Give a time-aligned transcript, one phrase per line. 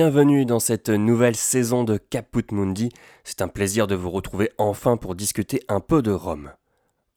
[0.00, 2.90] Bienvenue dans cette nouvelle saison de Caput Mundi.
[3.24, 6.52] C'est un plaisir de vous retrouver enfin pour discuter un peu de Rome.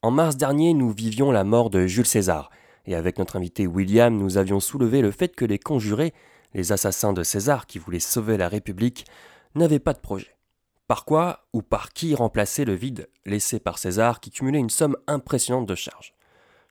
[0.01, 2.49] En mars dernier, nous vivions la mort de Jules César,
[2.87, 6.11] et avec notre invité William, nous avions soulevé le fait que les conjurés,
[6.55, 9.05] les assassins de César qui voulaient sauver la République,
[9.53, 10.35] n'avaient pas de projet.
[10.87, 14.97] Par quoi ou par qui remplacer le vide laissé par César qui cumulait une somme
[15.05, 16.15] impressionnante de charges?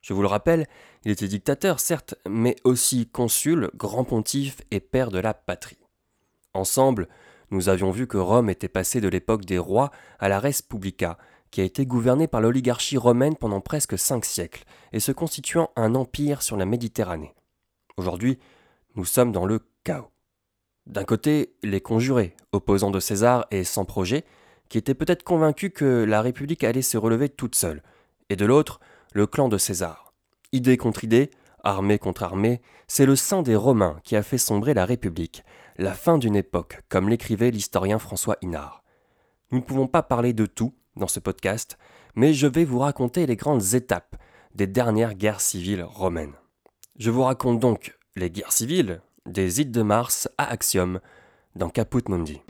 [0.01, 0.67] Je vous le rappelle,
[1.05, 5.80] il était dictateur, certes, mais aussi consul, grand pontife et père de la patrie.
[6.53, 7.07] Ensemble,
[7.49, 11.17] nous avions vu que Rome était passée de l'époque des rois à la Respublica,
[11.49, 15.95] qui a été gouvernée par l'oligarchie romaine pendant presque cinq siècles, et se constituant un
[15.95, 17.33] empire sur la Méditerranée.
[17.97, 18.39] Aujourd'hui,
[18.95, 20.11] nous sommes dans le chaos.
[20.87, 24.25] D'un côté, les conjurés, opposants de César et sans projet,
[24.69, 27.83] qui étaient peut-être convaincus que la République allait se relever toute seule,
[28.29, 28.79] et de l'autre,
[29.13, 30.13] le clan de César.
[30.53, 31.31] Idée contre idée,
[31.63, 35.43] armée contre armée, c'est le sang des Romains qui a fait sombrer la République,
[35.81, 38.83] la fin d'une époque, comme l'écrivait l'historien François Inard.
[39.49, 41.79] Nous ne pouvons pas parler de tout dans ce podcast,
[42.13, 44.15] mais je vais vous raconter les grandes étapes
[44.53, 46.35] des dernières guerres civiles romaines.
[46.97, 50.99] Je vous raconte donc les guerres civiles, des Ides de Mars à Axiom,
[51.55, 52.41] dans Caput Mundi.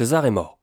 [0.00, 0.58] César est mort.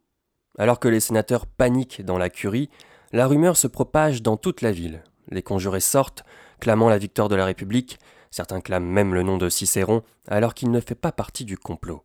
[0.57, 2.71] Alors que les sénateurs paniquent dans la curie,
[3.11, 5.03] la rumeur se propage dans toute la ville.
[5.29, 6.23] Les conjurés sortent,
[6.59, 7.99] clamant la victoire de la République,
[8.31, 12.03] certains clament même le nom de Cicéron, alors qu'il ne fait pas partie du complot.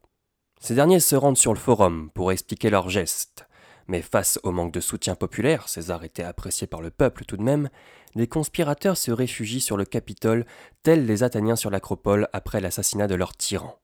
[0.61, 3.47] Ces derniers se rendent sur le forum pour expliquer leurs gestes.
[3.89, 7.43] Mais face au manque de soutien populaire, César était apprécié par le peuple tout de
[7.43, 7.71] même,
[8.15, 10.45] les conspirateurs se réfugient sur le Capitole,
[10.83, 13.82] tels les Athéniens sur l'Acropole après l'assassinat de leur tyran.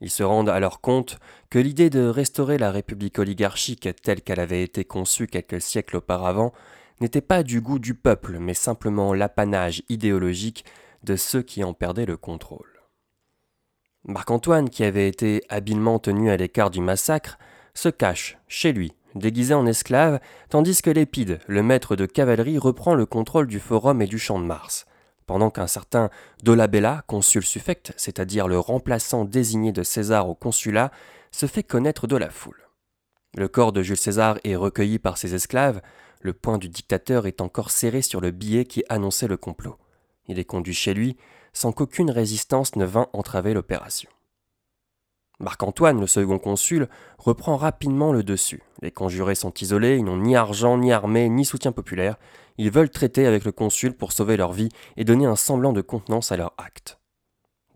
[0.00, 1.18] Ils se rendent alors compte
[1.50, 6.52] que l'idée de restaurer la République oligarchique telle qu'elle avait été conçue quelques siècles auparavant
[7.00, 10.64] n'était pas du goût du peuple, mais simplement l'apanage idéologique
[11.04, 12.82] de ceux qui en perdaient le contrôle.
[14.04, 17.38] Marc-Antoine, qui avait été habilement tenu à l'écart du massacre,
[17.74, 22.94] se cache chez lui, déguisé en esclave, tandis que Lépide, le maître de cavalerie, reprend
[22.94, 24.86] le contrôle du forum et du champ de Mars
[25.28, 26.08] pendant qu'un certain
[26.42, 30.90] Dolabella, consul suffect, c'est-à-dire le remplaçant désigné de César au consulat,
[31.30, 32.66] se fait connaître de la foule.
[33.36, 35.82] Le corps de Jules César est recueilli par ses esclaves,
[36.22, 39.76] le poing du dictateur est encore serré sur le billet qui annonçait le complot.
[40.26, 41.18] Il est conduit chez lui,
[41.52, 44.10] sans qu'aucune résistance ne vint entraver l'opération.
[45.40, 48.62] Marc-Antoine, le second consul, reprend rapidement le dessus.
[48.82, 52.16] Les conjurés sont isolés, ils n'ont ni argent, ni armée, ni soutien populaire.
[52.56, 55.80] Ils veulent traiter avec le consul pour sauver leur vie et donner un semblant de
[55.80, 56.98] contenance à leur acte.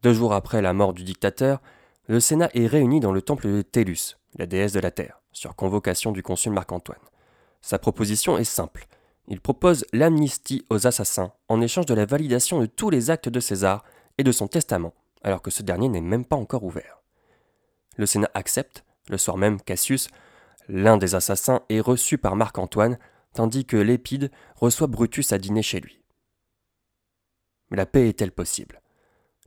[0.03, 1.61] Deux jours après la mort du dictateur,
[2.09, 5.55] le Sénat est réuni dans le temple de Télus, la déesse de la terre, sur
[5.55, 6.99] convocation du consul Marc-Antoine.
[7.61, 8.89] Sa proposition est simple.
[9.28, 13.39] Il propose l'amnistie aux assassins en échange de la validation de tous les actes de
[13.39, 13.84] César
[14.19, 17.02] et de son testament, alors que ce dernier n'est même pas encore ouvert.
[17.97, 20.08] Le Sénat accepte, le soir même Cassius,
[20.69, 22.98] l'un des assassins, est reçu par Marc-Antoine,
[23.34, 26.03] tandis que Lépide reçoit Brutus à dîner chez lui.
[27.70, 28.80] Mais la paix est-elle possible?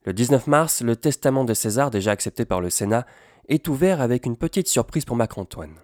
[0.03, 3.06] Le 19 mars, le testament de César, déjà accepté par le Sénat,
[3.47, 5.79] est ouvert avec une petite surprise pour Marc-Antoine.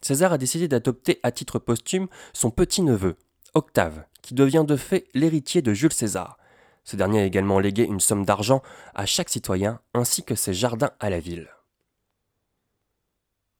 [0.00, 3.16] César a décidé d'adopter à titre posthume son petit-neveu,
[3.54, 6.38] Octave, qui devient de fait l'héritier de Jules César.
[6.84, 8.62] Ce dernier a également légué une somme d'argent
[8.94, 11.48] à chaque citoyen ainsi que ses jardins à la ville.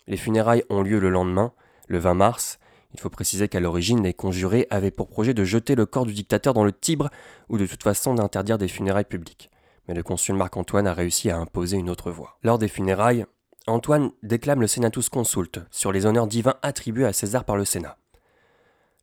[0.06, 1.52] Les funérailles ont lieu le lendemain,
[1.88, 2.58] le 20 mars.
[2.94, 6.14] Il faut préciser qu'à l'origine, les conjurés avaient pour projet de jeter le corps du
[6.14, 7.10] dictateur dans le Tibre
[7.48, 9.50] ou de toute façon d'interdire des funérailles publiques.
[9.86, 12.38] Mais le consul Marc-Antoine a réussi à imposer une autre voie.
[12.42, 13.26] Lors des funérailles,
[13.66, 17.98] Antoine déclame le Senatus Consulte sur les honneurs divins attribués à César par le Sénat.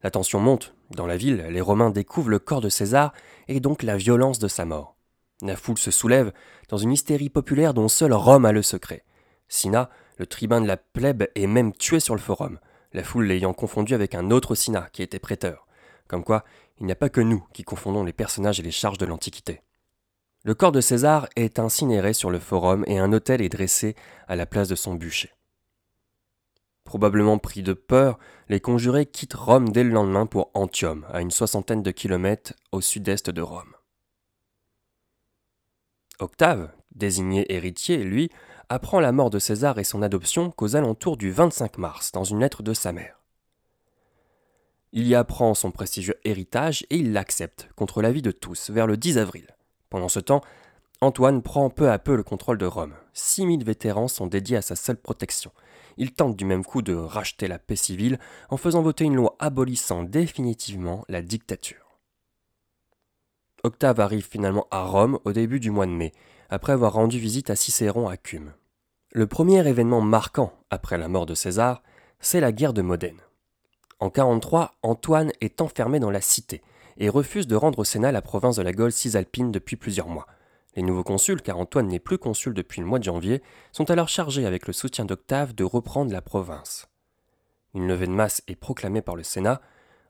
[0.03, 0.73] La tension monte.
[0.91, 3.13] Dans la ville, les Romains découvrent le corps de César
[3.47, 4.95] et donc la violence de sa mort.
[5.41, 6.31] La foule se soulève
[6.69, 9.03] dans une hystérie populaire dont seul Rome a le secret.
[9.47, 12.59] Sina, le tribun de la plèbe est même tué sur le forum,
[12.93, 15.67] la foule l'ayant confondu avec un autre Sina qui était prêteur.
[16.07, 16.43] Comme quoi,
[16.79, 19.61] il n'y a pas que nous qui confondons les personnages et les charges de l'Antiquité.
[20.43, 23.95] Le corps de César est incinéré sur le forum et un autel est dressé
[24.27, 25.33] à la place de son bûcher.
[26.85, 28.17] Probablement pris de peur,
[28.47, 32.79] les conjurés quittent Rome dès le lendemain pour Antium, à une soixantaine de kilomètres au
[32.79, 33.75] sud-est de Rome.
[36.19, 38.29] Octave, désigné héritier, lui,
[38.69, 42.39] apprend la mort de César et son adoption qu'aux alentours du 25 mars, dans une
[42.39, 43.21] lettre de sa mère.
[44.93, 48.97] Il y apprend son prestigieux héritage et il l'accepte, contre l'avis de tous, vers le
[48.97, 49.47] 10 avril.
[49.89, 50.41] Pendant ce temps,
[50.99, 52.93] Antoine prend peu à peu le contrôle de Rome.
[53.13, 55.51] 6000 vétérans sont dédiés à sa seule protection.
[55.97, 58.19] Il tente du même coup de racheter la paix civile
[58.49, 61.86] en faisant voter une loi abolissant définitivement la dictature.
[63.63, 66.11] Octave arrive finalement à Rome au début du mois de mai,
[66.49, 68.53] après avoir rendu visite à Cicéron à Cume.
[69.13, 71.81] Le premier événement marquant après la mort de César,
[72.19, 73.21] c'est la guerre de Modène.
[73.99, 76.61] En 43, Antoine est enfermé dans la cité
[76.97, 80.27] et refuse de rendre au Sénat la province de la Gaule cisalpine depuis plusieurs mois.
[80.75, 84.09] Les nouveaux consuls, car Antoine n'est plus consul depuis le mois de janvier, sont alors
[84.09, 86.87] chargés avec le soutien d'Octave de reprendre la province.
[87.73, 89.61] Une levée de masse est proclamée par le Sénat.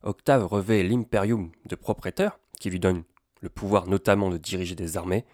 [0.04, 3.04] Octave revêt l'imperium de propriétaire, qui lui donne
[3.42, 5.25] le pouvoir notamment de diriger des armées.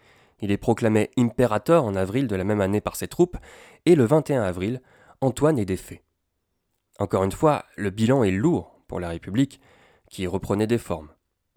[0.41, 3.37] Il est proclamé impérator en avril de la même année par ses troupes,
[3.85, 4.81] et le 21 avril,
[5.21, 6.03] Antoine est défait.
[6.99, 9.59] Encore une fois, le bilan est lourd pour la République,
[10.09, 11.09] qui reprenait des formes.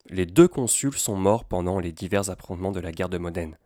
[0.08, 3.56] Les deux consuls sont morts pendant les divers affrontements de la guerre de Modène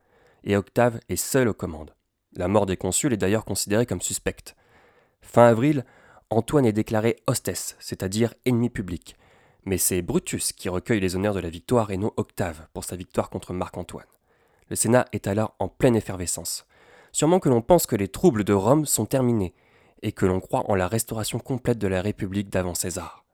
[0.44, 1.94] et Octave est seul aux commandes.
[2.34, 4.56] La mort des consuls est d'ailleurs considérée comme suspecte.
[5.20, 5.84] Fin avril,
[6.30, 9.16] Antoine est déclaré hostess, c'est-à-dire ennemi public.
[9.64, 12.96] Mais c'est Brutus qui recueille les honneurs de la victoire et non Octave pour sa
[12.96, 14.06] victoire contre Marc-Antoine.
[14.68, 16.66] Le Sénat est alors en pleine effervescence.
[17.12, 19.54] Sûrement que l'on pense que les troubles de Rome sont terminés
[20.02, 23.24] et que l'on croit en la restauration complète de la République d'avant César.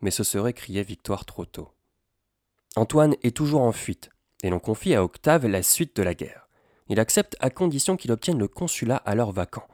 [0.00, 1.68] Mais ce serait crier victoire trop tôt.
[2.76, 4.10] Antoine est toujours en fuite,
[4.42, 6.48] et l'on confie à Octave la suite de la guerre.
[6.88, 9.66] Il accepte à condition qu'il obtienne le consulat alors vacant.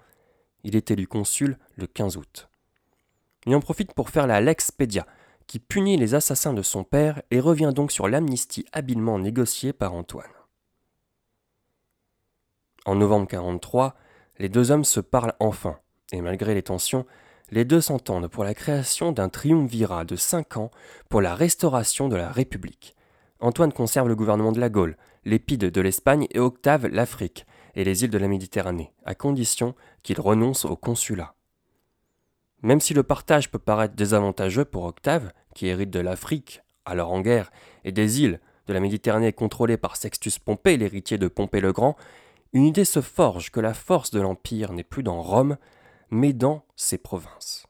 [0.64, 2.48] Il est élu consul le 15 août.
[3.46, 5.06] Il en profite pour faire la Lex Pedia,
[5.46, 9.94] qui punit les assassins de son père et revient donc sur l'amnistie habilement négociée par
[9.94, 10.26] Antoine.
[12.86, 13.94] En novembre 43,
[14.38, 15.78] les deux hommes se parlent enfin,
[16.12, 17.06] et malgré les tensions,
[17.50, 20.70] les deux s'entendent pour la création d'un triumvirat de cinq ans
[21.08, 22.94] pour la restauration de la République.
[23.40, 28.04] Antoine conserve le gouvernement de la Gaule, l'Épide de l'Espagne et Octave l'Afrique et les
[28.04, 31.33] îles de la Méditerranée, à condition qu'il renonce au consulat.
[32.64, 37.20] Même si le partage peut paraître désavantageux pour Octave, qui hérite de l'Afrique, alors en
[37.20, 37.52] guerre,
[37.84, 41.94] et des îles de la Méditerranée contrôlées par Sextus Pompée, l'héritier de Pompée le Grand,
[42.54, 45.58] une idée se forge que la force de l'Empire n'est plus dans Rome,
[46.08, 47.66] mais dans ses provinces.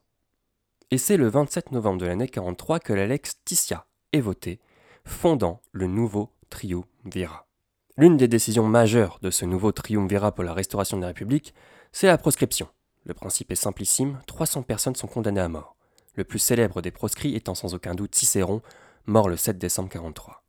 [0.93, 4.61] Et c'est le 27 novembre de l'année 43 que la Lex Titia est votée,
[5.05, 7.49] fondant le nouveau triumvirat.
[7.97, 11.53] L'une des décisions majeures de ce nouveau triumvirat pour la restauration de la République,
[11.91, 12.69] c'est la proscription.
[13.05, 15.77] Le principe est simplissime, 300 personnes sont condamnées à mort.
[16.15, 18.63] Le plus célèbre des proscrits étant sans aucun doute Cicéron,
[19.07, 20.43] mort le 7 décembre 43.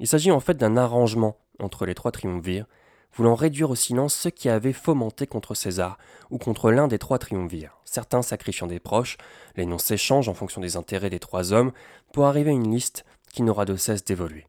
[0.00, 2.66] Il s'agit en fait d'un arrangement entre les trois triumvirs,
[3.12, 5.98] voulant réduire au silence ceux qui avaient fomenté contre César
[6.30, 9.18] ou contre l'un des trois triumvirs, certains sacrifiant des proches,
[9.56, 11.72] les noms s'échangent en fonction des intérêts des trois hommes,
[12.12, 14.46] pour arriver à une liste qui n'aura de cesse d'évoluer.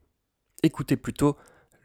[0.62, 1.36] Écoutez plutôt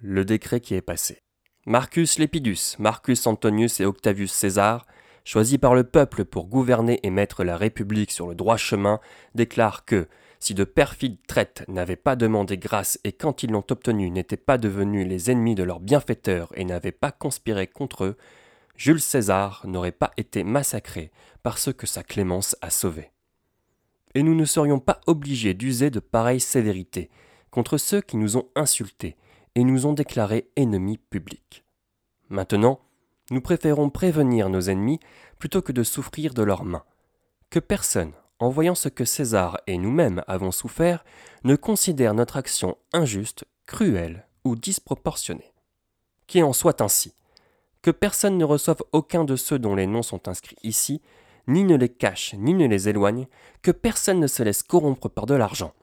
[0.02, 1.24] le décret qui est passé.
[1.66, 4.86] Marcus Lepidus, Marcus Antonius et Octavius César,
[5.25, 9.01] choisis par le peuple pour gouverner et mettre la République sur le droit chemin,
[9.34, 10.08] déclarent que,
[10.39, 14.58] si de perfides traites n'avaient pas demandé grâce et quand ils l'ont obtenue n'étaient pas
[14.58, 18.17] devenus les ennemis de leurs bienfaiteurs et n'avaient pas conspiré contre eux,
[18.77, 21.12] Jules César n'aurait pas été massacré
[21.44, 23.12] par ceux que sa clémence a sauvés
[24.15, 27.12] et nous ne serions pas obligés d'user de pareilles sévérités
[27.51, 29.17] contre ceux qui nous ont insultés
[29.53, 31.63] et nous ont déclarés ennemis publics.
[32.29, 32.79] Maintenant,
[33.32, 35.00] nous préférons prévenir nos ennemis
[35.39, 36.84] plutôt que de souffrir de leurs mains.
[37.50, 41.03] Que personne, en voyant ce que César et nous-mêmes avons souffert,
[41.44, 45.53] ne considère notre action injuste, cruelle ou disproportionnée.
[46.27, 47.13] Qu'il en soit ainsi.
[47.82, 51.01] Que personne ne reçoive aucun de ceux dont les noms sont inscrits ici
[51.48, 53.27] ni ne les cache, ni ne les éloigne,
[53.62, 55.74] que personne ne se laisse corrompre par de l'argent.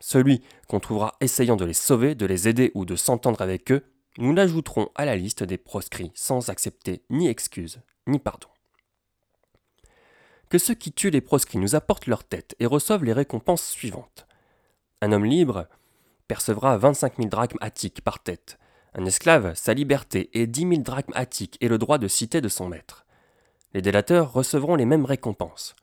[0.00, 3.84] Celui qu'on trouvera essayant de les sauver, de les aider ou de s'entendre avec eux,
[4.18, 8.48] nous l'ajouterons à la liste des proscrits sans accepter ni excuse ni pardon.
[10.48, 14.26] Que ceux qui tuent les proscrits nous apportent leur tête et reçoivent les récompenses suivantes.
[15.00, 15.66] Un homme libre
[16.28, 18.58] percevra 25 000 drachmes attiques par tête,
[18.94, 22.48] un esclave sa liberté et 10 000 drachmes attiques et le droit de citer de
[22.48, 23.02] son maître
[23.74, 25.74] les délateurs recevront les mêmes récompenses.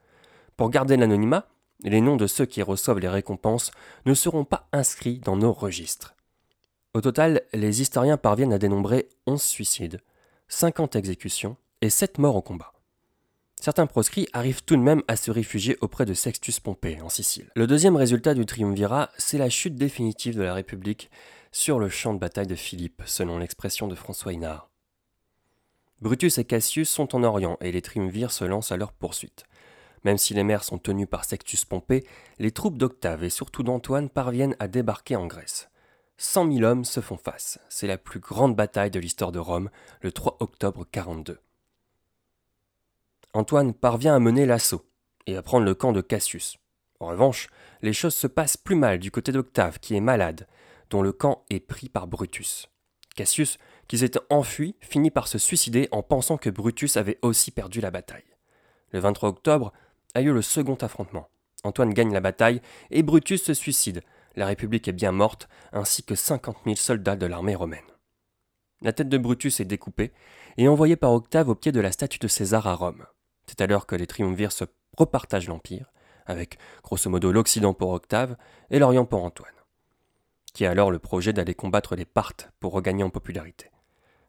[0.57, 1.47] Pour garder l'anonymat,
[1.83, 3.71] les noms de ceux qui reçoivent les récompenses
[4.05, 6.15] ne seront pas inscrits dans nos registres.
[6.99, 10.01] Au total, les historiens parviennent à dénombrer 11 suicides,
[10.49, 12.73] 50 exécutions et 7 morts au combat.
[13.61, 17.51] Certains proscrits arrivent tout de même à se réfugier auprès de Sextus Pompée en Sicile.
[17.55, 21.09] Le deuxième résultat du triumvirat, c'est la chute définitive de la République
[21.53, 24.69] sur le champ de bataille de Philippe, selon l'expression de François Hinard.
[26.01, 29.45] Brutus et Cassius sont en Orient et les triumvirs se lancent à leur poursuite.
[30.03, 32.05] Même si les mers sont tenues par Sextus Pompée,
[32.39, 35.68] les troupes d'Octave et surtout d'Antoine parviennent à débarquer en Grèce.
[36.21, 37.59] 100 000 hommes se font face.
[37.69, 39.69] C'est la plus grande bataille de l'histoire de Rome,
[40.01, 41.39] le 3 octobre 42.
[43.33, 44.85] Antoine parvient à mener l'assaut
[45.27, 46.57] et à prendre le camp de Cassius.
[46.99, 47.47] En revanche,
[47.81, 50.45] les choses se passent plus mal du côté d'Octave, qui est malade,
[50.89, 52.67] dont le camp est pris par Brutus.
[53.15, 53.57] Cassius,
[53.87, 57.91] qui s'était enfui, finit par se suicider en pensant que Brutus avait aussi perdu la
[57.91, 58.35] bataille.
[58.91, 59.71] Le 23 octobre
[60.15, 61.29] a lieu le second affrontement.
[61.63, 62.61] Antoine gagne la bataille
[62.91, 64.01] et Brutus se suicide.
[64.39, 67.83] La République est bien morte, ainsi que 50 000 soldats de l'armée romaine.
[68.81, 70.13] La tête de Brutus est découpée
[70.55, 73.05] et envoyée par Octave au pied de la statue de César à Rome.
[73.47, 74.63] C'est alors que les triumvirs se
[74.97, 75.91] repartagent l'Empire,
[76.25, 78.37] avec grosso modo l'Occident pour Octave
[78.69, 79.51] et l'Orient pour Antoine,
[80.53, 83.69] qui a alors le projet d'aller combattre les Parthes pour regagner en popularité.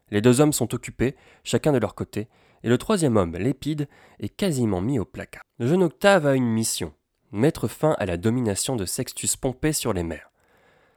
[0.09, 1.15] Les deux hommes sont occupés,
[1.45, 2.27] chacun de leur côté,
[2.63, 3.87] et le troisième homme, Lépide,
[4.19, 5.43] est quasiment mis au placard.
[5.57, 6.93] Le jeune Octave a une mission,
[7.31, 10.31] mettre fin à la domination de Sextus Pompée sur les mers.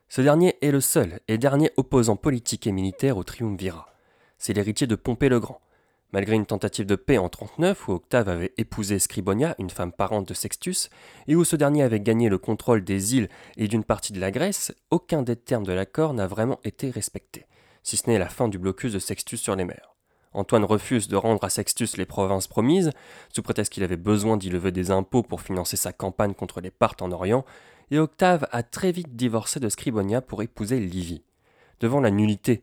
[0.08, 3.86] Ce dernier est le seul et dernier opposant politique et militaire au triumvirat.
[4.38, 5.60] C'est l'héritier de Pompée le Grand,
[6.14, 10.28] Malgré une tentative de paix en 39 où Octave avait épousé Scribonia, une femme parente
[10.28, 10.88] de Sextus,
[11.26, 14.30] et où ce dernier avait gagné le contrôle des îles et d'une partie de la
[14.30, 17.46] Grèce, aucun des termes de l'accord n'a vraiment été respecté,
[17.82, 19.93] si ce n'est la fin du blocus de Sextus sur les mers.
[20.34, 22.90] Antoine refuse de rendre à Sextus les provinces promises,
[23.32, 26.72] sous prétexte qu'il avait besoin d'y lever des impôts pour financer sa campagne contre les
[26.72, 27.44] Parthes en Orient,
[27.90, 31.22] et Octave a très vite divorcé de Scribonia pour épouser Livie.
[31.80, 32.62] Devant la nullité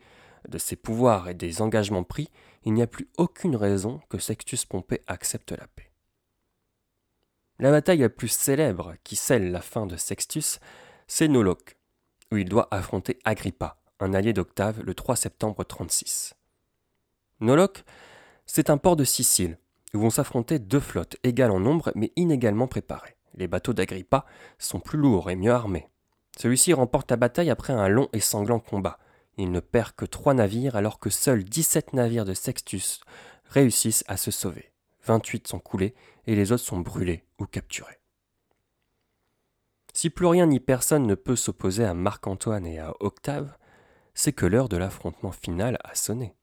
[0.50, 2.30] de ses pouvoirs et des engagements pris,
[2.66, 5.92] il n'y a plus aucune raison que Sextus Pompée accepte la paix.
[7.60, 10.60] La bataille la plus célèbre qui scelle la fin de Sextus,
[11.08, 11.78] c'est Noloque,
[12.32, 16.34] où il doit affronter Agrippa, un allié d'Octave, le 3 septembre 36.
[17.42, 17.84] Noloque,
[18.46, 19.58] c'est un port de Sicile,
[19.94, 23.18] où vont s'affronter deux flottes égales en nombre mais inégalement préparées.
[23.36, 24.26] Les bateaux d'Agrippa
[24.60, 25.90] sont plus lourds et mieux armés.
[26.38, 29.00] Celui-ci remporte la bataille après un long et sanglant combat,
[29.38, 33.02] il ne perd que trois navires alors que seuls 17 navires de Sextus
[33.46, 34.72] réussissent à se sauver.
[35.06, 35.96] 28 sont coulés
[36.28, 38.00] et les autres sont brûlés ou capturés.
[39.94, 43.58] Si plus rien ni personne ne peut s'opposer à Marc-Antoine et à Octave,
[44.14, 46.36] c'est que l'heure de l'affrontement final a sonné.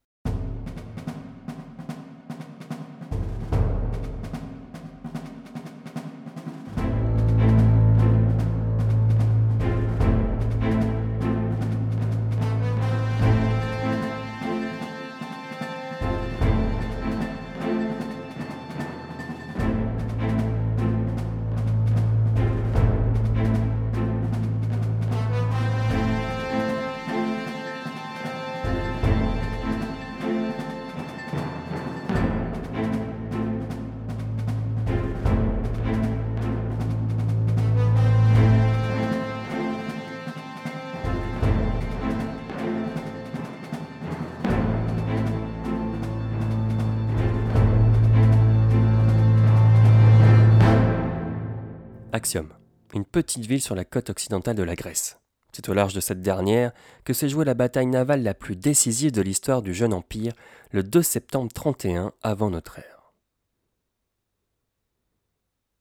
[52.18, 52.48] Axiom,
[52.94, 55.20] une petite ville sur la côte occidentale de la Grèce.
[55.52, 56.72] C'est au large de cette dernière
[57.04, 60.32] que s'est jouée la bataille navale la plus décisive de l'histoire du jeune empire,
[60.72, 63.12] le 2 septembre 31 avant notre ère.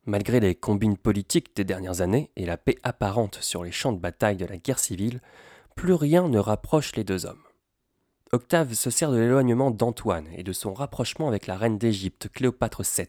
[0.05, 3.99] Malgré les combines politiques des dernières années et la paix apparente sur les champs de
[3.99, 5.21] bataille de la guerre civile,
[5.75, 7.41] plus rien ne rapproche les deux hommes.
[8.31, 12.83] Octave se sert de l'éloignement d'Antoine et de son rapprochement avec la reine d'Égypte, Cléopâtre
[12.83, 13.07] VII,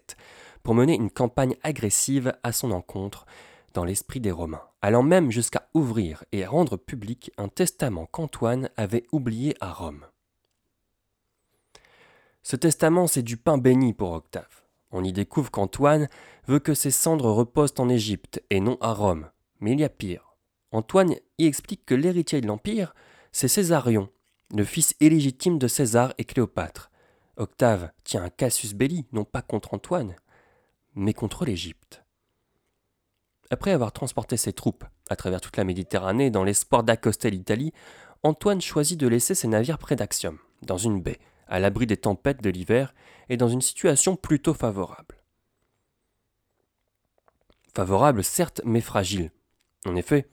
[0.62, 3.26] pour mener une campagne agressive à son encontre
[3.74, 9.06] dans l'esprit des Romains, allant même jusqu'à ouvrir et rendre public un testament qu'Antoine avait
[9.12, 10.04] oublié à Rome.
[12.42, 14.62] Ce testament, c'est du pain béni pour Octave.
[14.90, 16.08] On y découvre qu'Antoine
[16.46, 19.28] veut que ses cendres reposent en Égypte et non à Rome.
[19.60, 20.36] Mais il y a pire.
[20.72, 22.94] Antoine y explique que l'héritier de l'Empire,
[23.32, 24.08] c'est Césarion,
[24.54, 26.90] le fils illégitime de César et Cléopâtre.
[27.36, 30.16] Octave tient un casus belli, non pas contre Antoine,
[30.98, 32.04] mais contre l'Égypte.
[33.50, 37.72] Après avoir transporté ses troupes à travers toute la Méditerranée dans l'espoir d'accoster l'Italie,
[38.22, 42.42] Antoine choisit de laisser ses navires près d'Axium, dans une baie, à l'abri des tempêtes
[42.42, 42.94] de l'hiver
[43.28, 45.16] et dans une situation plutôt favorable.
[47.74, 49.30] Favorable certes, mais fragile.
[49.86, 50.28] En effet,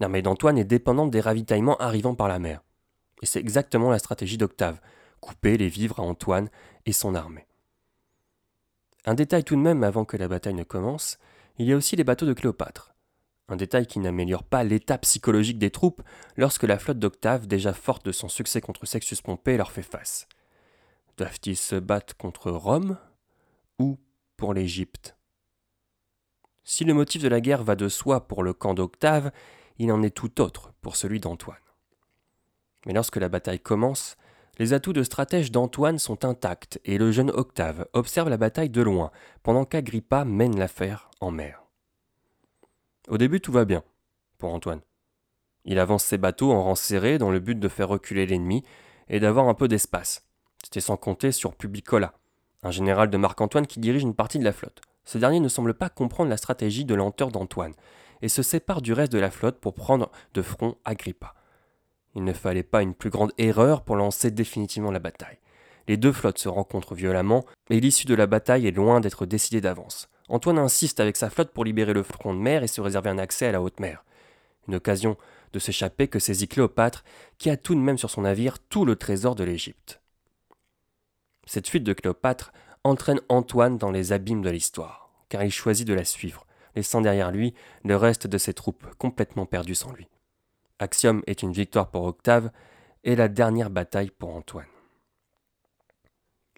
[0.00, 2.62] l'armée d'Antoine est dépendante des ravitaillements arrivant par la mer.
[3.22, 4.80] Et c'est exactement la stratégie d'Octave,
[5.20, 6.50] couper les vivres à Antoine
[6.86, 7.46] et son armée.
[9.08, 11.16] Un détail tout de même avant que la bataille ne commence,
[11.56, 12.94] il y a aussi les bateaux de Cléopâtre.
[13.48, 16.02] Un détail qui n'améliore pas l'état psychologique des troupes
[16.36, 20.28] lorsque la flotte d'Octave, déjà forte de son succès contre Sextus Pompée, leur fait face.
[21.16, 22.98] Doivent-ils se battre contre Rome
[23.78, 23.98] ou
[24.36, 25.16] pour l'Égypte?
[26.62, 29.32] Si le motif de la guerre va de soi pour le camp d'Octave,
[29.78, 31.56] il en est tout autre pour celui d'Antoine.
[32.84, 34.18] Mais lorsque la bataille commence,
[34.58, 38.82] les atouts de stratège d'Antoine sont intacts et le jeune Octave observe la bataille de
[38.82, 39.10] loin
[39.42, 41.62] pendant qu'Agrippa mène l'affaire en mer.
[43.08, 43.82] Au début, tout va bien
[44.36, 44.80] pour Antoine.
[45.64, 48.64] Il avance ses bateaux en rang serré dans le but de faire reculer l'ennemi
[49.08, 50.26] et d'avoir un peu d'espace.
[50.62, 52.14] C'était sans compter sur Publicola,
[52.62, 54.80] un général de Marc-Antoine qui dirige une partie de la flotte.
[55.04, 57.74] Ce dernier ne semble pas comprendre la stratégie de lenteur d'Antoine
[58.22, 61.34] et se sépare du reste de la flotte pour prendre de front Agrippa.
[62.14, 65.38] Il ne fallait pas une plus grande erreur pour lancer définitivement la bataille.
[65.86, 69.60] Les deux flottes se rencontrent violemment, mais l'issue de la bataille est loin d'être décidée
[69.60, 70.08] d'avance.
[70.28, 73.18] Antoine insiste avec sa flotte pour libérer le front de mer et se réserver un
[73.18, 74.04] accès à la haute mer.
[74.68, 75.16] Une occasion
[75.54, 77.04] de s'échapper que saisit Cléopâtre,
[77.38, 80.02] qui a tout de même sur son navire tout le trésor de l'Égypte.
[81.46, 82.52] Cette fuite de Cléopâtre
[82.84, 86.46] entraîne Antoine dans les abîmes de l'histoire, car il choisit de la suivre,
[86.76, 90.08] laissant derrière lui le reste de ses troupes complètement perdues sans lui.
[90.78, 92.50] Axiom est une victoire pour Octave
[93.04, 94.66] et la dernière bataille pour Antoine.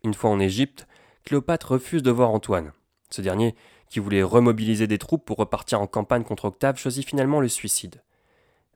[0.04, 0.86] Une fois en Égypte,
[1.24, 2.72] Cléopâtre refuse de voir Antoine.
[3.10, 3.54] Ce dernier,
[3.88, 8.02] qui voulait remobiliser des troupes pour repartir en campagne contre Octave, choisit finalement le suicide.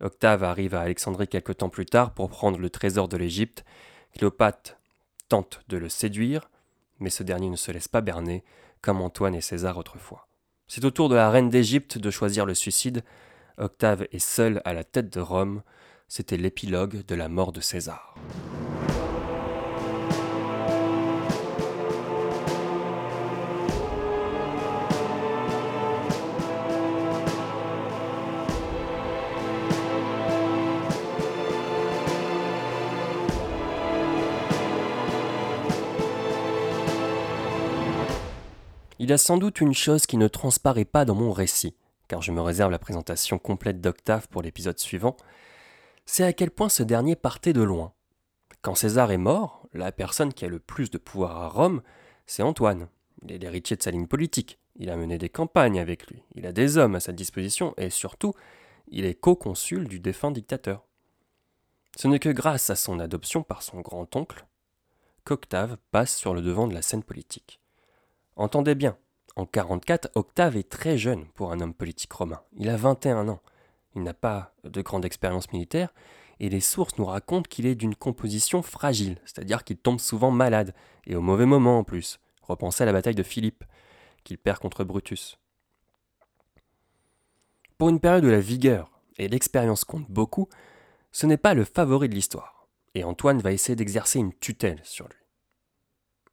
[0.00, 3.64] Octave arrive à Alexandrie quelque temps plus tard pour prendre le trésor de l'Égypte.
[4.14, 4.76] Cléopâtre
[5.28, 6.50] tente de le séduire,
[7.00, 8.44] mais ce dernier ne se laisse pas berner,
[8.82, 10.26] comme Antoine et César autrefois.
[10.68, 13.02] C'est au tour de la reine d'Égypte de choisir le suicide.
[13.56, 15.62] Octave est seul à la tête de Rome.
[16.08, 18.14] C'était l'épilogue de la mort de César.
[38.98, 41.74] Il y a sans doute une chose qui ne transparaît pas dans mon récit,
[42.14, 45.16] car je me réserve la présentation complète d'Octave pour l'épisode suivant,
[46.06, 47.92] c'est à quel point ce dernier partait de loin.
[48.62, 51.82] Quand César est mort, la personne qui a le plus de pouvoir à Rome,
[52.26, 52.86] c'est Antoine.
[53.24, 56.46] Il est l'héritier de sa ligne politique, il a mené des campagnes avec lui, il
[56.46, 58.32] a des hommes à sa disposition, et surtout,
[58.86, 60.84] il est co-consul du défunt dictateur.
[61.96, 64.46] Ce n'est que grâce à son adoption par son grand-oncle
[65.24, 67.60] qu'Octave passe sur le devant de la scène politique.
[68.36, 68.96] Entendez bien,
[69.36, 72.40] en 44, Octave est très jeune pour un homme politique romain.
[72.56, 73.40] Il a 21 ans.
[73.96, 75.92] Il n'a pas de grande expérience militaire
[76.40, 80.74] et les sources nous racontent qu'il est d'une composition fragile, c'est-à-dire qu'il tombe souvent malade,
[81.06, 82.18] et au mauvais moment en plus.
[82.42, 83.64] Repensez à la bataille de Philippe,
[84.24, 85.38] qu'il perd contre Brutus.
[87.78, 90.48] Pour une période où la vigueur et l'expérience comptent beaucoup,
[91.12, 95.08] ce n'est pas le favori de l'histoire, et Antoine va essayer d'exercer une tutelle sur
[95.08, 95.23] lui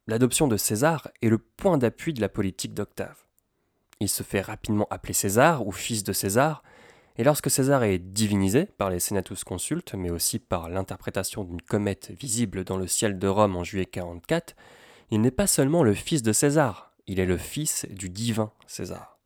[0.06, 3.24] l'adoption de César est le point d'appui de la politique d'Octave.
[4.00, 6.62] Il se fait rapidement appeler César ou fils de César,
[7.16, 12.10] et lorsque César est divinisé par les Senatus Consultes, mais aussi par l'interprétation d'une comète
[12.10, 14.56] visible dans le ciel de Rome en juillet 44,
[15.10, 19.18] il n'est pas seulement le fils de César, il est le fils du divin César.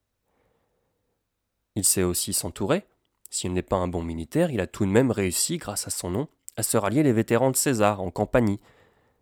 [1.77, 2.87] Il sait aussi s'entourer.
[3.31, 6.11] S'il n'est pas un bon militaire, il a tout de même réussi, grâce à son
[6.11, 8.61] nom, à se rallier les vétérans de César en Campanie,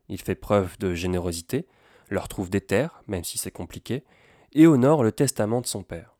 [0.08, 1.66] il fait preuve de générosité,
[2.10, 4.04] leur trouve des terres, même si c'est compliqué,
[4.52, 6.16] et honore le testament de son père.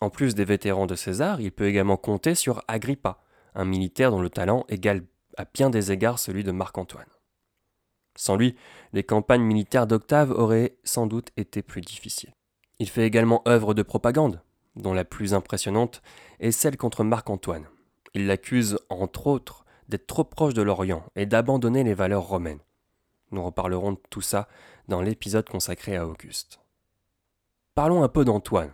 [0.00, 3.22] En plus des vétérans de César, il peut également compter sur Agrippa,
[3.54, 5.04] un militaire dont le talent égale
[5.36, 7.06] à bien des égards celui de Marc-Antoine.
[8.16, 8.56] Sans lui,
[8.92, 12.32] les campagnes militaires d'Octave auraient sans doute été plus difficiles.
[12.78, 14.42] Il fait également œuvre de propagande,
[14.76, 16.02] dont la plus impressionnante
[16.40, 17.68] est celle contre Marc-Antoine.
[18.14, 22.60] Il l'accuse, entre autres, d'être trop proche de l'Orient et d'abandonner les valeurs romaines.
[23.30, 24.48] Nous reparlerons de tout ça
[24.88, 26.60] dans l'épisode consacré à Auguste.
[27.74, 28.72] Parlons un peu d'Antoine,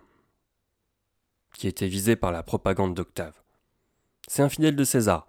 [1.54, 3.40] qui était visé par la propagande d'Octave.
[4.28, 5.26] C'est un fidèle de César,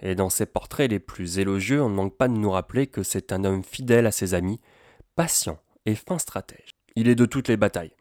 [0.00, 3.02] et dans ses portraits les plus élogieux, on ne manque pas de nous rappeler que
[3.02, 4.60] c'est un homme fidèle à ses amis,
[5.14, 6.70] patient et fin stratège.
[6.96, 7.94] Il est de toutes les batailles.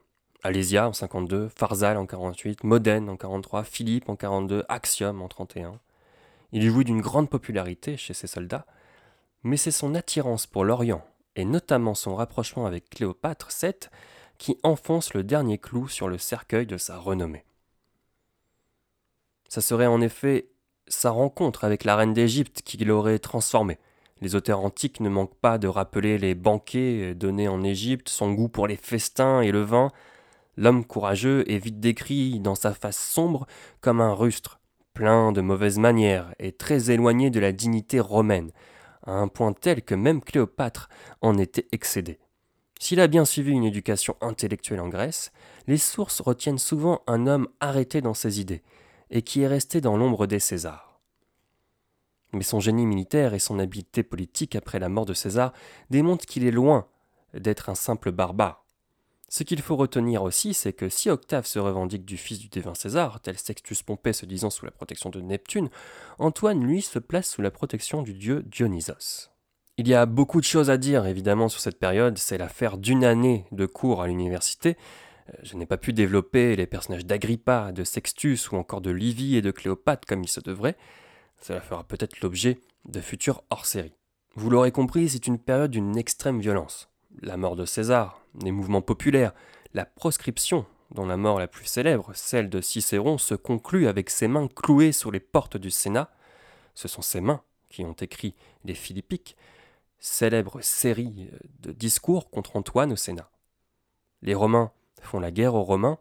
[0.43, 5.79] Alésia en 52, Pharsale en 48, Modène en 43, Philippe en 42, Axiom en 31.
[6.55, 8.67] Il jouit d'une grande popularité chez ses soldats,
[9.41, 11.03] mais c'est son attirance pour l'Orient,
[11.35, 13.73] et notamment son rapprochement avec Cléopâtre VII,
[14.37, 17.43] qui enfonce le dernier clou sur le cercueil de sa renommée.
[19.49, 20.47] Ça serait en effet
[20.87, 23.79] sa rencontre avec la reine d'Égypte qui l'aurait transformé.
[24.21, 28.47] Les auteurs antiques ne manquent pas de rappeler les banquets donnés en Égypte, son goût
[28.47, 29.91] pour les festins et le vin.
[30.55, 33.47] L'homme courageux est vite décrit dans sa face sombre
[33.81, 34.59] comme un rustre,
[34.93, 38.51] plein de mauvaises manières et très éloigné de la dignité romaine,
[39.05, 40.89] à un point tel que même Cléopâtre
[41.21, 42.19] en était excédée.
[42.79, 45.31] S'il a bien suivi une éducation intellectuelle en Grèce,
[45.67, 48.61] les sources retiennent souvent un homme arrêté dans ses idées,
[49.09, 50.99] et qui est resté dans l'ombre des Césars.
[52.33, 55.53] Mais son génie militaire et son habileté politique après la mort de César
[55.91, 56.87] démontrent qu'il est loin
[57.33, 58.62] d'être un simple barbare.
[59.29, 62.75] Ce qu'il faut retenir aussi, c'est que si Octave se revendique du fils du divin
[62.75, 65.69] César, tel Sextus Pompée se disant sous la protection de Neptune,
[66.19, 69.29] Antoine, lui, se place sous la protection du dieu Dionysos.
[69.77, 73.03] Il y a beaucoup de choses à dire évidemment sur cette période, c'est l'affaire d'une
[73.03, 74.77] année de cours à l'université.
[75.29, 79.35] Euh, je n'ai pas pu développer les personnages d'Agrippa, de Sextus ou encore de Livy
[79.35, 80.77] et de Cléopâtre comme il se devrait.
[81.41, 83.95] Cela fera peut-être l'objet de futurs hors-série.
[84.35, 86.89] Vous l'aurez compris, c'est une période d'une extrême violence.
[87.21, 89.33] La mort de César, les mouvements populaires,
[89.73, 94.27] la proscription, dont la mort la plus célèbre, celle de Cicéron, se conclut avec ses
[94.27, 96.11] mains clouées sur les portes du Sénat.
[96.75, 99.35] Ce sont ces mains qui ont écrit les Philippiques,
[99.99, 101.29] célèbre série
[101.61, 103.29] de discours contre Antoine au Sénat.
[104.21, 105.97] Les Romains font la guerre aux Romains,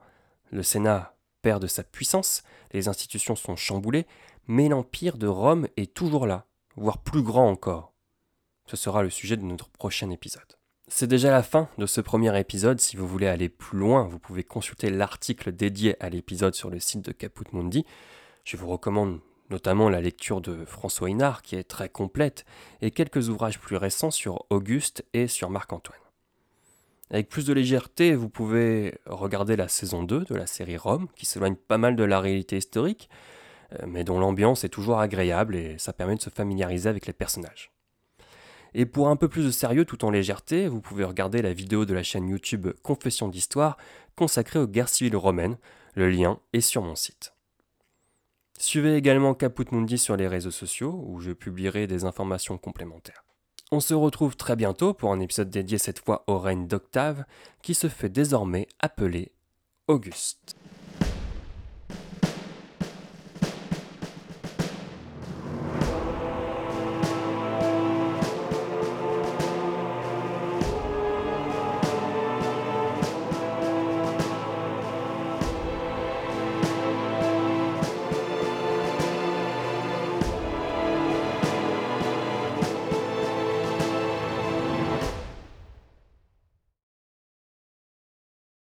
[0.51, 2.43] le Sénat perd de sa puissance,
[2.73, 4.07] les institutions sont chamboulées,
[4.47, 7.93] mais l'Empire de Rome est toujours là, voire plus grand encore.
[8.67, 10.57] Ce sera le sujet de notre prochain épisode.
[10.89, 12.81] C'est déjà la fin de ce premier épisode.
[12.81, 16.81] Si vous voulez aller plus loin, vous pouvez consulter l'article dédié à l'épisode sur le
[16.81, 17.85] site de Caput Mundi.
[18.45, 19.21] Je vous recommande
[19.53, 22.45] notamment la lecture de François Hinard qui est très complète,
[22.81, 25.99] et quelques ouvrages plus récents sur Auguste et sur Marc-Antoine.
[27.11, 31.27] Avec plus de légèreté, vous pouvez regarder la saison 2 de la série Rome, qui
[31.27, 33.11] s'éloigne pas mal de la réalité historique,
[33.75, 37.13] euh, mais dont l'ambiance est toujours agréable et ça permet de se familiariser avec les
[37.13, 37.72] personnages.
[38.75, 41.85] Et pour un peu plus de sérieux tout en légèreté, vous pouvez regarder la vidéo
[41.85, 43.77] de la chaîne YouTube Confession d'Histoire
[44.17, 45.59] consacrée aux guerres civiles romaines,
[45.95, 47.35] le lien est sur mon site.
[48.59, 53.25] Suivez également Caput Mundi sur les réseaux sociaux où je publierai des informations complémentaires.
[53.73, 57.25] On se retrouve très bientôt pour un épisode dédié cette fois au règne d'Octave
[57.63, 59.33] qui se fait désormais appeler
[59.89, 60.55] Auguste.